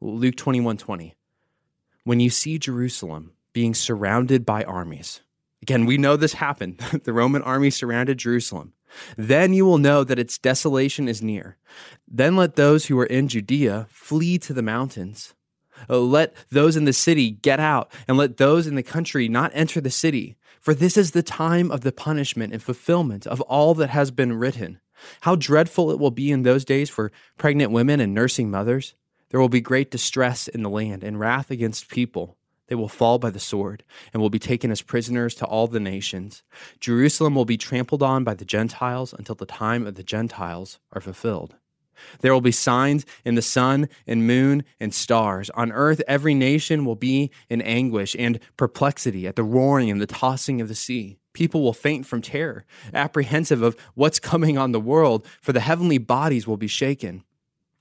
Luke 0.00 0.36
21 0.36 0.78
20. 0.78 1.14
When 2.02 2.18
you 2.18 2.30
see 2.30 2.58
Jerusalem 2.58 3.32
being 3.52 3.74
surrounded 3.74 4.44
by 4.44 4.64
armies, 4.64 5.20
Again, 5.62 5.84
we 5.84 5.98
know 5.98 6.16
this 6.16 6.34
happened. 6.34 6.78
the 7.04 7.12
Roman 7.12 7.42
army 7.42 7.70
surrounded 7.70 8.18
Jerusalem. 8.18 8.72
Then 9.16 9.52
you 9.52 9.64
will 9.64 9.78
know 9.78 10.04
that 10.04 10.18
its 10.18 10.38
desolation 10.38 11.08
is 11.08 11.22
near. 11.22 11.56
Then 12.08 12.36
let 12.36 12.56
those 12.56 12.86
who 12.86 12.98
are 12.98 13.06
in 13.06 13.28
Judea 13.28 13.86
flee 13.90 14.38
to 14.38 14.52
the 14.52 14.62
mountains. 14.62 15.34
Uh, 15.88 15.98
let 15.98 16.34
those 16.50 16.76
in 16.76 16.84
the 16.84 16.92
city 16.92 17.30
get 17.30 17.60
out, 17.60 17.90
and 18.06 18.16
let 18.16 18.36
those 18.36 18.66
in 18.66 18.74
the 18.74 18.82
country 18.82 19.28
not 19.28 19.52
enter 19.54 19.80
the 19.80 19.90
city. 19.90 20.36
For 20.60 20.74
this 20.74 20.96
is 20.96 21.12
the 21.12 21.22
time 21.22 21.70
of 21.70 21.80
the 21.80 21.92
punishment 21.92 22.52
and 22.52 22.62
fulfillment 22.62 23.26
of 23.26 23.40
all 23.42 23.74
that 23.74 23.90
has 23.90 24.10
been 24.10 24.34
written. 24.34 24.80
How 25.22 25.36
dreadful 25.36 25.90
it 25.90 25.98
will 25.98 26.10
be 26.10 26.30
in 26.30 26.42
those 26.42 26.64
days 26.64 26.90
for 26.90 27.10
pregnant 27.38 27.72
women 27.72 28.00
and 28.00 28.12
nursing 28.12 28.50
mothers. 28.50 28.94
There 29.30 29.40
will 29.40 29.48
be 29.48 29.62
great 29.62 29.90
distress 29.90 30.48
in 30.48 30.62
the 30.62 30.68
land 30.68 31.02
and 31.02 31.18
wrath 31.18 31.50
against 31.50 31.88
people 31.88 32.36
They 32.70 32.76
will 32.76 32.88
fall 32.88 33.18
by 33.18 33.30
the 33.30 33.40
sword 33.40 33.82
and 34.12 34.22
will 34.22 34.30
be 34.30 34.38
taken 34.38 34.70
as 34.70 34.80
prisoners 34.80 35.34
to 35.34 35.44
all 35.44 35.66
the 35.66 35.80
nations. 35.80 36.44
Jerusalem 36.78 37.34
will 37.34 37.44
be 37.44 37.56
trampled 37.56 38.00
on 38.00 38.22
by 38.22 38.34
the 38.34 38.44
Gentiles 38.44 39.12
until 39.12 39.34
the 39.34 39.44
time 39.44 39.88
of 39.88 39.96
the 39.96 40.04
Gentiles 40.04 40.78
are 40.92 41.00
fulfilled. 41.00 41.56
There 42.20 42.32
will 42.32 42.40
be 42.40 42.52
signs 42.52 43.04
in 43.24 43.34
the 43.34 43.42
sun 43.42 43.88
and 44.06 44.24
moon 44.24 44.62
and 44.78 44.94
stars. 44.94 45.50
On 45.50 45.72
earth, 45.72 46.00
every 46.06 46.32
nation 46.32 46.84
will 46.84 46.94
be 46.94 47.32
in 47.48 47.60
anguish 47.60 48.14
and 48.16 48.38
perplexity 48.56 49.26
at 49.26 49.34
the 49.34 49.42
roaring 49.42 49.90
and 49.90 50.00
the 50.00 50.06
tossing 50.06 50.60
of 50.60 50.68
the 50.68 50.76
sea. 50.76 51.18
People 51.32 51.62
will 51.62 51.72
faint 51.72 52.06
from 52.06 52.22
terror, 52.22 52.64
apprehensive 52.94 53.62
of 53.62 53.76
what's 53.94 54.20
coming 54.20 54.56
on 54.56 54.70
the 54.70 54.80
world, 54.80 55.26
for 55.40 55.52
the 55.52 55.58
heavenly 55.58 55.98
bodies 55.98 56.46
will 56.46 56.56
be 56.56 56.68
shaken. 56.68 57.24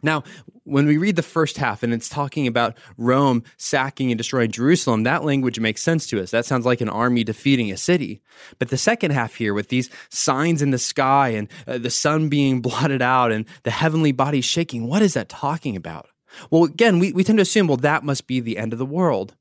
Now, 0.02 0.24
when 0.64 0.86
we 0.86 0.98
read 0.98 1.16
the 1.16 1.24
first 1.24 1.58
half 1.58 1.84
and 1.84 1.94
it's 1.94 2.08
talking 2.08 2.48
about 2.48 2.78
Rome 2.98 3.44
sacking 3.58 4.12
and 4.12 4.18
destroying 4.18 4.52
Jerusalem, 4.52 5.04
that 5.04 5.26
language 5.26 5.60
makes 5.60 5.82
sense 5.82 6.08
to 6.08 6.22
us. 6.22 6.32
That 6.32 6.46
sounds 6.46 6.66
like 6.66 6.82
an 6.82 6.90
army 6.90 7.24
defeating 7.24 7.72
a 7.72 7.78
city. 7.78 8.22
But 8.60 8.70
the 8.70 8.78
second 8.78 9.12
half 9.12 9.36
here, 9.36 9.54
with 9.54 9.70
these 9.70 9.90
signs 10.10 10.62
in 10.62 10.72
the 10.72 10.78
sky 10.78 11.30
and 11.30 11.48
uh, 11.68 11.80
the 11.80 11.90
sun 11.90 12.30
being 12.30 12.62
blotted 12.70 13.02
out 13.02 13.32
and 13.32 13.46
the 13.64 13.72
heavenly 13.72 14.12
bodies 14.12 14.46
shaking, 14.46 14.88
what 14.88 15.02
is 15.02 15.16
that 15.16 15.30
talking 15.30 15.76
about? 15.76 16.08
Well, 16.52 16.64
again, 16.64 17.00
we, 17.00 17.12
we 17.12 17.24
tend 17.24 17.40
to 17.40 17.44
assume, 17.44 17.68
well, 17.68 17.78
that 17.78 18.04
must 18.04 18.28
be 18.28 18.40
the 18.40 18.58
end 18.58 18.72
of 18.72 18.80
the 18.80 18.86
world. 18.86 19.36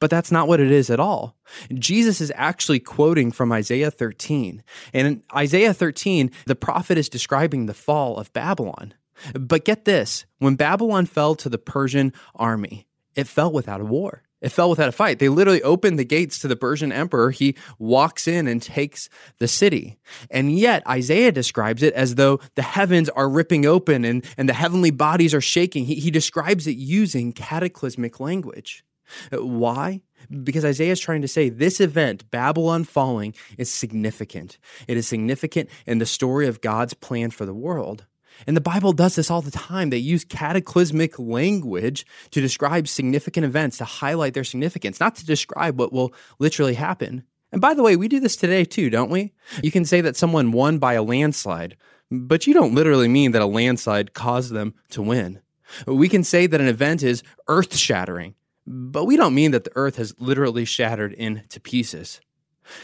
But 0.00 0.10
that's 0.10 0.32
not 0.32 0.48
what 0.48 0.60
it 0.60 0.70
is 0.70 0.88
at 0.88 0.98
all. 0.98 1.36
Jesus 1.74 2.22
is 2.22 2.32
actually 2.34 2.80
quoting 2.80 3.30
from 3.30 3.52
Isaiah 3.52 3.90
13. 3.90 4.62
And 4.94 5.06
in 5.06 5.22
Isaiah 5.34 5.74
13, 5.74 6.30
the 6.46 6.56
prophet 6.56 6.96
is 6.96 7.10
describing 7.10 7.66
the 7.66 7.74
fall 7.74 8.16
of 8.16 8.32
Babylon. 8.32 8.94
But 9.34 9.64
get 9.64 9.84
this 9.84 10.26
when 10.38 10.56
Babylon 10.56 11.06
fell 11.06 11.34
to 11.36 11.48
the 11.48 11.58
Persian 11.58 12.12
army, 12.34 12.86
it 13.14 13.26
fell 13.26 13.50
without 13.52 13.80
a 13.80 13.84
war. 13.84 14.22
It 14.42 14.50
fell 14.50 14.68
without 14.68 14.88
a 14.88 14.92
fight. 14.92 15.18
They 15.18 15.30
literally 15.30 15.62
opened 15.62 15.98
the 15.98 16.04
gates 16.04 16.38
to 16.40 16.48
the 16.48 16.56
Persian 16.56 16.92
emperor. 16.92 17.30
He 17.30 17.56
walks 17.78 18.28
in 18.28 18.46
and 18.46 18.60
takes 18.60 19.08
the 19.38 19.48
city. 19.48 19.98
And 20.30 20.56
yet, 20.56 20.86
Isaiah 20.86 21.32
describes 21.32 21.82
it 21.82 21.94
as 21.94 22.16
though 22.16 22.40
the 22.54 22.62
heavens 22.62 23.08
are 23.08 23.30
ripping 23.30 23.64
open 23.64 24.04
and, 24.04 24.24
and 24.36 24.48
the 24.48 24.52
heavenly 24.52 24.90
bodies 24.90 25.32
are 25.32 25.40
shaking. 25.40 25.86
He, 25.86 25.94
he 25.94 26.10
describes 26.10 26.66
it 26.66 26.76
using 26.76 27.32
cataclysmic 27.32 28.20
language. 28.20 28.84
Why? 29.32 30.02
Because 30.42 30.64
Isaiah 30.64 30.92
is 30.92 31.00
trying 31.00 31.22
to 31.22 31.28
say 31.28 31.48
this 31.48 31.80
event, 31.80 32.30
Babylon 32.30 32.84
falling, 32.84 33.34
is 33.56 33.70
significant. 33.72 34.58
It 34.86 34.96
is 34.96 35.08
significant 35.08 35.70
in 35.86 35.98
the 35.98 36.06
story 36.06 36.46
of 36.46 36.60
God's 36.60 36.94
plan 36.94 37.30
for 37.30 37.46
the 37.46 37.54
world. 37.54 38.04
And 38.46 38.56
the 38.56 38.60
Bible 38.60 38.92
does 38.92 39.16
this 39.16 39.30
all 39.30 39.42
the 39.42 39.50
time. 39.50 39.90
They 39.90 39.98
use 39.98 40.24
cataclysmic 40.24 41.18
language 41.18 42.06
to 42.30 42.40
describe 42.40 42.88
significant 42.88 43.46
events, 43.46 43.78
to 43.78 43.84
highlight 43.84 44.34
their 44.34 44.44
significance, 44.44 45.00
not 45.00 45.16
to 45.16 45.26
describe 45.26 45.78
what 45.78 45.92
will 45.92 46.12
literally 46.38 46.74
happen. 46.74 47.24
And 47.52 47.60
by 47.60 47.74
the 47.74 47.82
way, 47.82 47.96
we 47.96 48.08
do 48.08 48.20
this 48.20 48.36
today 48.36 48.64
too, 48.64 48.90
don't 48.90 49.10
we? 49.10 49.32
You 49.62 49.70
can 49.70 49.84
say 49.84 50.00
that 50.00 50.16
someone 50.16 50.52
won 50.52 50.78
by 50.78 50.94
a 50.94 51.02
landslide, 51.02 51.76
but 52.10 52.46
you 52.46 52.54
don't 52.54 52.74
literally 52.74 53.08
mean 53.08 53.32
that 53.32 53.42
a 53.42 53.46
landslide 53.46 54.14
caused 54.14 54.52
them 54.52 54.74
to 54.90 55.02
win. 55.02 55.40
We 55.86 56.08
can 56.08 56.22
say 56.22 56.46
that 56.46 56.60
an 56.60 56.68
event 56.68 57.02
is 57.02 57.22
earth 57.48 57.76
shattering, 57.76 58.34
but 58.66 59.04
we 59.04 59.16
don't 59.16 59.34
mean 59.34 59.52
that 59.52 59.64
the 59.64 59.72
earth 59.74 59.96
has 59.96 60.14
literally 60.18 60.64
shattered 60.64 61.12
into 61.12 61.60
pieces. 61.60 62.20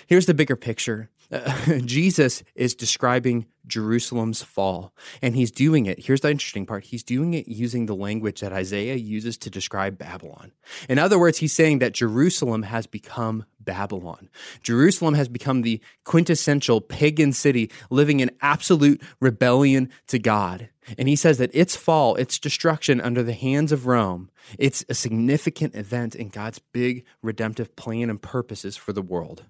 Here's 0.07 0.27
the 0.27 0.35
bigger 0.35 0.57
picture 0.57 1.11
Uh, 1.33 1.79
Jesus 1.85 2.43
is 2.55 2.75
describing 2.75 3.47
Jerusalem's 3.67 4.43
fall, 4.43 4.93
and 5.23 5.35
he's 5.35 5.51
doing 5.51 5.87
it. 5.87 6.05
Here's 6.05 6.21
the 6.21 6.31
interesting 6.31 6.67
part 6.67 6.85
he's 6.85 7.03
doing 7.03 7.33
it 7.35 7.49
using 7.49 7.87
the 7.87 7.95
language 7.95 8.41
that 8.41 8.53
Isaiah 8.53 8.97
uses 8.97 9.39
to 9.39 9.51
describe 9.51 9.99
Babylon. 9.99 10.53
In 10.89 10.99
other 10.99 11.19
words, 11.19 11.39
he's 11.39 11.53
saying 11.53 11.79
that 11.79 11.95
Jerusalem 11.95 12.65
has 12.65 12.87
become 12.87 13.47
Babylon. 13.61 14.29
Jerusalem 14.63 15.15
has 15.15 15.29
become 15.29 15.63
the 15.63 15.81
quintessential 16.05 16.81
pagan 16.81 17.33
city 17.33 17.71
living 17.89 18.21
in 18.21 18.31
absolute 18.41 19.01
rebellion 19.21 19.89
to 20.09 20.19
God. 20.19 20.69
And 20.99 21.09
he 21.09 21.15
says 21.15 21.39
that 21.39 21.55
its 21.55 21.77
fall, 21.77 22.17
its 22.17 22.41
destruction 22.41 23.01
under 23.01 23.23
the 23.23 23.33
hands 23.33 23.71
of 23.71 23.87
Rome, 23.87 24.31
it's 24.59 24.85
a 24.89 24.95
significant 24.95 25.77
event 25.77 26.17
in 26.17 26.29
God's 26.29 26.59
big 26.59 27.05
redemptive 27.23 27.77
plan 27.77 28.11
and 28.11 28.21
purposes 28.21 28.77
for 28.77 28.93
the 28.93 29.03
world. 29.03 29.45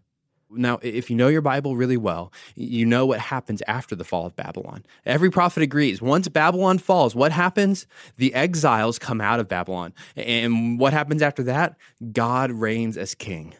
Now, 0.54 0.78
if 0.82 1.10
you 1.10 1.16
know 1.16 1.28
your 1.28 1.40
Bible 1.40 1.76
really 1.76 1.96
well, 1.96 2.32
you 2.54 2.86
know 2.86 3.06
what 3.06 3.20
happens 3.20 3.62
after 3.66 3.94
the 3.94 4.04
fall 4.04 4.26
of 4.26 4.36
Babylon. 4.36 4.84
Every 5.04 5.30
prophet 5.30 5.62
agrees. 5.62 6.02
Once 6.02 6.28
Babylon 6.28 6.78
falls, 6.78 7.14
what 7.14 7.32
happens? 7.32 7.86
The 8.16 8.34
exiles 8.34 8.98
come 8.98 9.20
out 9.20 9.40
of 9.40 9.48
Babylon. 9.48 9.94
And 10.16 10.78
what 10.78 10.92
happens 10.92 11.22
after 11.22 11.42
that? 11.44 11.76
God 12.12 12.50
reigns 12.50 12.96
as 12.96 13.14
king. 13.14 13.54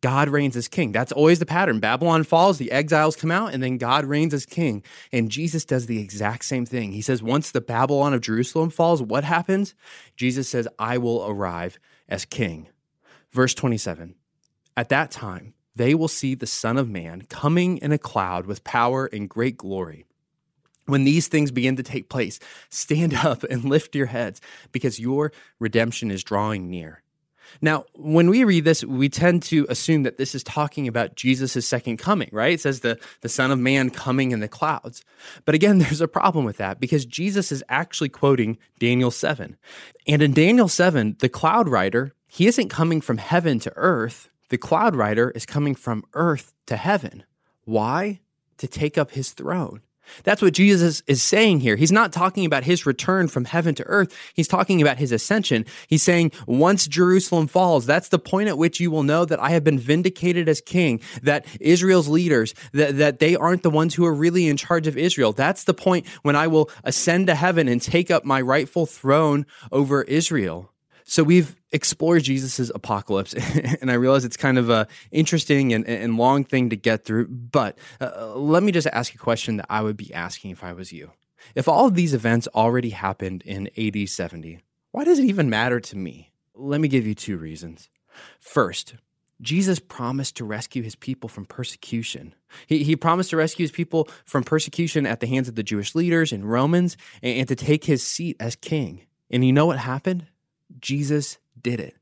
God 0.00 0.28
reigns 0.28 0.56
as 0.56 0.68
king. 0.68 0.92
That's 0.92 1.10
always 1.10 1.40
the 1.40 1.46
pattern. 1.46 1.80
Babylon 1.80 2.22
falls, 2.22 2.58
the 2.58 2.70
exiles 2.70 3.16
come 3.16 3.32
out, 3.32 3.52
and 3.52 3.62
then 3.62 3.78
God 3.78 4.04
reigns 4.04 4.32
as 4.32 4.46
king. 4.46 4.84
And 5.12 5.30
Jesus 5.30 5.64
does 5.64 5.86
the 5.86 6.00
exact 6.00 6.44
same 6.44 6.64
thing. 6.64 6.92
He 6.92 7.02
says, 7.02 7.22
once 7.22 7.50
the 7.50 7.60
Babylon 7.60 8.14
of 8.14 8.20
Jerusalem 8.20 8.70
falls, 8.70 9.02
what 9.02 9.24
happens? 9.24 9.74
Jesus 10.16 10.48
says, 10.48 10.68
I 10.78 10.98
will 10.98 11.26
arrive 11.28 11.80
as 12.08 12.24
king. 12.24 12.68
Verse 13.32 13.54
27 13.54 14.14
At 14.76 14.88
that 14.90 15.10
time, 15.10 15.54
they 15.76 15.94
will 15.94 16.08
see 16.08 16.34
the 16.34 16.46
Son 16.46 16.76
of 16.76 16.88
Man 16.88 17.22
coming 17.28 17.78
in 17.78 17.92
a 17.92 17.98
cloud 17.98 18.46
with 18.46 18.64
power 18.64 19.06
and 19.06 19.28
great 19.28 19.56
glory. 19.56 20.04
When 20.86 21.04
these 21.04 21.28
things 21.28 21.50
begin 21.50 21.76
to 21.76 21.82
take 21.82 22.08
place, 22.08 22.40
stand 22.70 23.14
up 23.24 23.44
and 23.44 23.64
lift 23.64 23.94
your 23.94 24.06
heads 24.06 24.40
because 24.72 24.98
your 24.98 25.32
redemption 25.58 26.10
is 26.10 26.24
drawing 26.24 26.70
near. 26.70 27.02
Now, 27.60 27.84
when 27.94 28.30
we 28.30 28.44
read 28.44 28.64
this, 28.64 28.84
we 28.84 29.08
tend 29.08 29.42
to 29.44 29.66
assume 29.68 30.02
that 30.04 30.18
this 30.18 30.34
is 30.34 30.42
talking 30.42 30.86
about 30.86 31.14
Jesus' 31.14 31.66
second 31.66 31.96
coming, 31.96 32.28
right? 32.32 32.54
It 32.54 32.60
says 32.60 32.80
the, 32.80 32.98
the 33.20 33.28
Son 33.28 33.50
of 33.50 33.58
Man 33.58 33.90
coming 33.90 34.32
in 34.32 34.40
the 34.40 34.48
clouds. 34.48 35.04
But 35.44 35.54
again, 35.54 35.78
there's 35.78 36.00
a 36.00 36.08
problem 36.08 36.44
with 36.44 36.58
that 36.58 36.80
because 36.80 37.06
Jesus 37.06 37.52
is 37.52 37.64
actually 37.68 38.08
quoting 38.08 38.58
Daniel 38.78 39.10
7. 39.10 39.56
And 40.06 40.22
in 40.22 40.32
Daniel 40.32 40.68
7, 40.68 41.16
the 41.20 41.28
cloud 41.28 41.68
rider, 41.68 42.14
he 42.26 42.46
isn't 42.46 42.68
coming 42.68 43.00
from 43.00 43.18
heaven 43.18 43.58
to 43.60 43.72
earth, 43.76 44.28
the 44.48 44.58
cloud 44.58 44.96
rider 44.96 45.30
is 45.30 45.46
coming 45.46 45.74
from 45.74 46.04
earth 46.14 46.52
to 46.66 46.76
heaven. 46.76 47.24
Why? 47.64 48.20
To 48.58 48.66
take 48.66 48.98
up 48.98 49.12
his 49.12 49.32
throne. 49.32 49.82
That's 50.24 50.42
what 50.42 50.54
Jesus 50.54 51.02
is 51.06 51.22
saying 51.22 51.60
here. 51.60 51.76
He's 51.76 51.92
not 51.92 52.12
talking 52.12 52.44
about 52.44 52.64
his 52.64 52.86
return 52.86 53.28
from 53.28 53.44
heaven 53.44 53.74
to 53.76 53.84
earth. 53.84 54.14
He's 54.34 54.48
talking 54.48 54.80
about 54.80 54.98
his 54.98 55.12
ascension. 55.12 55.66
He's 55.86 56.02
saying, 56.02 56.32
once 56.46 56.86
Jerusalem 56.86 57.46
falls, 57.46 57.86
that's 57.86 58.08
the 58.08 58.18
point 58.18 58.48
at 58.48 58.58
which 58.58 58.80
you 58.80 58.90
will 58.90 59.02
know 59.02 59.24
that 59.24 59.40
I 59.40 59.50
have 59.50 59.64
been 59.64 59.78
vindicated 59.78 60.48
as 60.48 60.60
king, 60.60 61.00
that 61.22 61.46
Israel's 61.60 62.08
leaders, 62.08 62.54
that, 62.72 62.96
that 62.96 63.18
they 63.18 63.36
aren't 63.36 63.62
the 63.62 63.70
ones 63.70 63.94
who 63.94 64.06
are 64.06 64.14
really 64.14 64.48
in 64.48 64.56
charge 64.56 64.86
of 64.86 64.96
Israel. 64.96 65.32
That's 65.32 65.64
the 65.64 65.74
point 65.74 66.06
when 66.22 66.36
I 66.36 66.46
will 66.46 66.70
ascend 66.84 67.26
to 67.26 67.34
heaven 67.34 67.68
and 67.68 67.80
take 67.80 68.10
up 68.10 68.24
my 68.24 68.40
rightful 68.40 68.86
throne 68.86 69.46
over 69.70 70.02
Israel. 70.02 70.72
So 71.10 71.24
we've 71.24 71.56
explored 71.72 72.24
Jesus's 72.24 72.70
apocalypse, 72.74 73.32
and 73.80 73.90
I 73.90 73.94
realize 73.94 74.26
it's 74.26 74.36
kind 74.36 74.58
of 74.58 74.68
a 74.68 74.86
interesting 75.10 75.72
and, 75.72 75.88
and 75.88 76.18
long 76.18 76.44
thing 76.44 76.68
to 76.68 76.76
get 76.76 77.06
through. 77.06 77.28
But 77.28 77.78
uh, 77.98 78.34
let 78.34 78.62
me 78.62 78.72
just 78.72 78.86
ask 78.88 79.14
a 79.14 79.18
question 79.18 79.56
that 79.56 79.66
I 79.70 79.80
would 79.80 79.96
be 79.96 80.12
asking 80.12 80.50
if 80.50 80.62
I 80.62 80.74
was 80.74 80.92
you. 80.92 81.12
If 81.54 81.66
all 81.66 81.86
of 81.86 81.94
these 81.94 82.12
events 82.12 82.46
already 82.54 82.90
happened 82.90 83.42
in 83.46 83.70
AD 83.78 84.06
70, 84.06 84.58
why 84.90 85.04
does 85.04 85.18
it 85.18 85.24
even 85.24 85.48
matter 85.48 85.80
to 85.80 85.96
me? 85.96 86.30
Let 86.54 86.78
me 86.78 86.88
give 86.88 87.06
you 87.06 87.14
two 87.14 87.38
reasons. 87.38 87.88
First, 88.38 88.96
Jesus 89.40 89.78
promised 89.78 90.36
to 90.36 90.44
rescue 90.44 90.82
his 90.82 90.94
people 90.94 91.30
from 91.30 91.46
persecution. 91.46 92.34
He, 92.66 92.84
he 92.84 92.96
promised 92.96 93.30
to 93.30 93.38
rescue 93.38 93.64
his 93.64 93.72
people 93.72 94.10
from 94.26 94.44
persecution 94.44 95.06
at 95.06 95.20
the 95.20 95.26
hands 95.26 95.48
of 95.48 95.54
the 95.54 95.62
Jewish 95.62 95.94
leaders 95.94 96.32
and 96.32 96.44
Romans 96.44 96.98
and, 97.22 97.38
and 97.38 97.48
to 97.48 97.56
take 97.56 97.84
his 97.84 98.02
seat 98.02 98.36
as 98.38 98.56
king. 98.56 99.06
And 99.30 99.42
you 99.42 99.54
know 99.54 99.64
what 99.64 99.78
happened? 99.78 100.26
Jesus 100.80 101.38
did 101.60 101.80
it. 101.80 101.96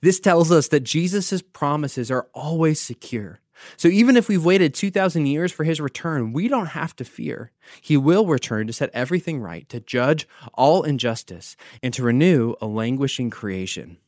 This 0.00 0.20
tells 0.20 0.52
us 0.52 0.68
that 0.68 0.80
Jesus' 0.80 1.42
promises 1.42 2.10
are 2.10 2.28
always 2.34 2.80
secure. 2.80 3.40
So 3.76 3.88
even 3.88 4.16
if 4.16 4.28
we've 4.28 4.44
waited 4.44 4.74
2,000 4.74 5.26
years 5.26 5.52
for 5.52 5.64
his 5.64 5.80
return, 5.80 6.32
we 6.32 6.48
don't 6.48 6.66
have 6.66 6.96
to 6.96 7.04
fear. 7.04 7.52
He 7.80 7.96
will 7.96 8.26
return 8.26 8.66
to 8.66 8.72
set 8.72 8.90
everything 8.92 9.40
right, 9.40 9.68
to 9.68 9.80
judge 9.80 10.26
all 10.54 10.82
injustice, 10.82 11.56
and 11.82 11.94
to 11.94 12.02
renew 12.02 12.54
a 12.60 12.66
languishing 12.66 13.30
creation. 13.30 13.98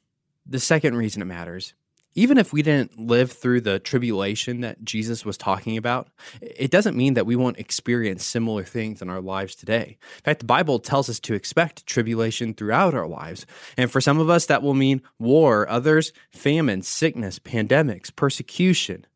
The 0.47 0.61
second 0.61 0.97
reason 0.97 1.23
it 1.23 1.27
matters 1.27 1.75
even 2.15 2.39
if 2.39 2.53
we 2.53 2.63
didn't 2.63 2.99
live 2.99 3.33
through 3.33 3.61
the 3.63 3.79
tribulation 3.79 4.61
that 4.61 4.85
Jesus 4.85 5.25
was 5.25 5.37
talking 5.37 5.77
about, 5.77 6.09
it 6.41 6.71
doesn't 6.71 6.97
mean 6.97 7.15
that 7.15 7.27
we 7.27 7.37
won't 7.37 7.59
experience 7.59 8.25
similar 8.25 8.63
things 8.63 9.03
in 9.03 9.11
our 9.11 9.21
lives 9.21 9.55
today. 9.55 9.99
In 10.17 10.23
fact, 10.23 10.41
the 10.41 10.47
Bible 10.47 10.79
tells 10.79 11.09
us 11.09 11.19
to 11.21 11.35
expect 11.35 11.87
tribulation 11.87 12.55
throughout 12.55 12.95
our 12.95 13.09
lives. 13.09 13.47
And 13.77 13.91
for 13.91 14.01
some 14.01 14.19
of 14.19 14.31
us, 14.31 14.47
that 14.47 14.63
will 14.63 14.75
mean 14.75 15.03
war, 15.19 15.69
others, 15.69 16.13
famine, 16.31 16.83
sickness, 16.83 17.39
pandemics, 17.39 18.15
persecution. 18.15 19.07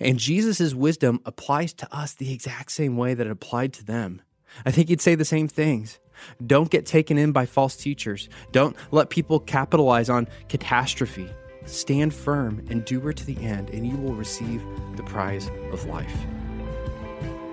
And 0.00 0.18
Jesus' 0.18 0.74
wisdom 0.74 1.20
applies 1.24 1.72
to 1.74 1.96
us 1.96 2.14
the 2.14 2.32
exact 2.32 2.72
same 2.72 2.96
way 2.96 3.14
that 3.14 3.26
it 3.26 3.30
applied 3.30 3.72
to 3.74 3.84
them. 3.84 4.22
I 4.66 4.72
think 4.72 4.88
he'd 4.88 5.00
say 5.00 5.14
the 5.14 5.24
same 5.24 5.46
things. 5.46 5.98
Don't 6.44 6.70
get 6.70 6.84
taken 6.84 7.16
in 7.16 7.30
by 7.30 7.46
false 7.46 7.76
teachers. 7.76 8.28
Don't 8.50 8.74
let 8.90 9.10
people 9.10 9.38
capitalize 9.38 10.10
on 10.10 10.26
catastrophe. 10.48 11.28
Stand 11.66 12.14
firm, 12.14 12.64
endure 12.70 13.12
to 13.12 13.26
the 13.26 13.36
end, 13.44 13.70
and 13.70 13.86
you 13.86 13.96
will 13.96 14.14
receive 14.14 14.62
the 14.96 15.02
prize 15.02 15.50
of 15.72 15.84
life. 15.86 16.14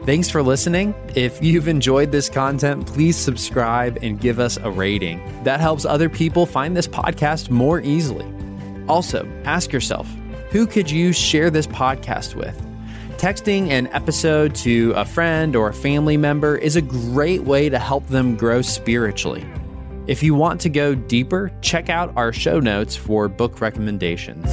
Thanks 0.06 0.30
for 0.30 0.44
listening. 0.44 0.94
If 1.16 1.44
you've 1.44 1.68
enjoyed 1.68 2.12
this 2.12 2.30
content, 2.30 2.86
please 2.86 3.16
subscribe 3.16 3.98
and 4.04 4.20
give 4.20 4.40
us 4.40 4.58
a 4.58 4.70
rating. 4.70 5.44
That 5.44 5.60
helps 5.60 5.84
other 5.84 6.10
people 6.10 6.46
find 6.46 6.78
this 6.78 6.88
podcast 6.88 7.50
more 7.50 7.82
easily. 7.82 8.32
Also, 8.88 9.28
ask 9.46 9.74
yourself 9.74 10.08
who 10.52 10.68
could 10.68 10.92
you 10.92 11.12
share 11.12 11.50
this 11.50 11.68
podcast 11.68 12.36
with? 12.36 12.56
Texting 13.18 13.70
an 13.72 13.88
episode 13.88 14.54
to 14.56 14.92
a 14.92 15.06
friend 15.06 15.56
or 15.56 15.70
a 15.70 15.74
family 15.74 16.18
member 16.18 16.56
is 16.56 16.76
a 16.76 16.82
great 16.82 17.44
way 17.44 17.68
to 17.68 17.80
help 17.80 18.06
them 18.08 18.36
grow 18.36 18.62
spiritually. 18.62 19.44
If 20.08 20.22
you 20.22 20.36
want 20.36 20.62
to 20.62 20.70
go 20.70 20.94
deeper, 20.94 21.52
check 21.62 21.90
out 21.90 22.14
our 22.16 22.32
show 22.32 22.60
notes 22.60 22.96
for 22.96 23.28
book 23.28 23.60
recommendations. 23.60 24.46